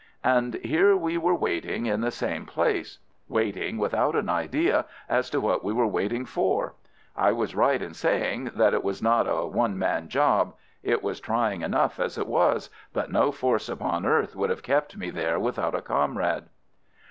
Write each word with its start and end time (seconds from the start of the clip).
And 0.23 0.55
here 0.65 0.97
we 0.97 1.19
were 1.19 1.35
waiting 1.35 1.85
in 1.85 2.01
the 2.01 2.09
same 2.09 2.47
place—waiting 2.47 3.77
without 3.77 4.15
an 4.15 4.29
idea 4.29 4.85
as 5.07 5.29
to 5.29 5.39
what 5.39 5.63
we 5.63 5.73
were 5.73 5.85
waiting 5.85 6.25
for. 6.25 6.73
I 7.15 7.31
was 7.33 7.53
right 7.53 7.79
in 7.79 7.93
saying 7.93 8.45
that 8.55 8.73
it 8.73 8.83
was 8.83 9.03
not 9.03 9.27
a 9.27 9.45
one 9.45 9.77
man 9.77 10.09
job. 10.09 10.55
It 10.81 11.03
was 11.03 11.19
trying 11.19 11.61
enough 11.61 11.99
as 11.99 12.17
it 12.17 12.25
was, 12.25 12.71
but 12.93 13.11
no 13.11 13.31
force 13.31 13.69
upon 13.69 14.07
earth 14.07 14.35
would 14.35 14.49
have 14.49 14.63
kept 14.63 14.97
me 14.97 15.11
there 15.11 15.39
without 15.39 15.75
a 15.75 15.83
comrade. 15.83 16.45